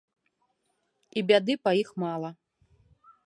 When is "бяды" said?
1.31-1.53